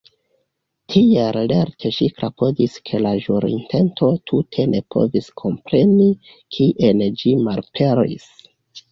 Tiel 0.91 1.35
lerte 1.49 1.89
ŝi 1.97 2.05
klopodis 2.21 2.77
ke 2.89 3.01
la 3.05 3.11
ĵurinteto 3.25 4.09
tute 4.31 4.65
ne 4.71 4.81
povis 4.95 5.27
kompreni 5.41 6.07
kien 6.57 7.05
ĝi 7.23 7.35
malaperis. 7.49 8.25